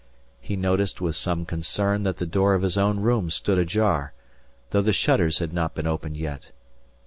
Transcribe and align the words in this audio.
He 0.39 0.55
noticed 0.55 0.99
with 0.99 1.15
some 1.15 1.45
concern 1.45 2.01
that 2.01 2.17
the 2.17 2.25
door 2.25 2.55
of 2.55 2.63
his 2.63 2.75
own 2.75 3.01
room 3.01 3.29
stood 3.29 3.59
ajar, 3.59 4.13
though 4.71 4.81
the 4.81 4.93
shutters 4.93 5.37
had 5.37 5.53
not 5.53 5.75
been 5.75 5.85
opened 5.85 6.17
yet. 6.17 6.45